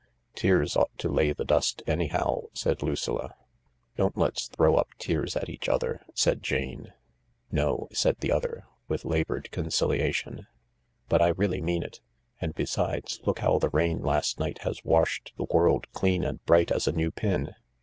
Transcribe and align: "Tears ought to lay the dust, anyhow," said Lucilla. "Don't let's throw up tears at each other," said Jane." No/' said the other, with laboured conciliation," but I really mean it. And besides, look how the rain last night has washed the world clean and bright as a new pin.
"Tears 0.33 0.75
ought 0.75 0.89
to 0.97 1.09
lay 1.09 1.31
the 1.31 1.45
dust, 1.45 1.83
anyhow," 1.85 2.45
said 2.53 2.81
Lucilla. 2.81 3.35
"Don't 3.97 4.17
let's 4.17 4.47
throw 4.47 4.73
up 4.77 4.87
tears 4.97 5.35
at 5.35 5.47
each 5.47 5.69
other," 5.69 6.01
said 6.15 6.41
Jane." 6.41 6.91
No/' 7.53 7.87
said 7.93 8.17
the 8.19 8.31
other, 8.31 8.65
with 8.87 9.05
laboured 9.05 9.51
conciliation," 9.51 10.47
but 11.07 11.21
I 11.21 11.27
really 11.27 11.61
mean 11.61 11.83
it. 11.83 12.01
And 12.39 12.55
besides, 12.55 13.19
look 13.27 13.41
how 13.41 13.59
the 13.59 13.69
rain 13.69 14.01
last 14.01 14.39
night 14.39 14.63
has 14.63 14.83
washed 14.83 15.33
the 15.37 15.45
world 15.51 15.85
clean 15.93 16.23
and 16.23 16.43
bright 16.47 16.71
as 16.71 16.87
a 16.87 16.91
new 16.91 17.11
pin. 17.11 17.53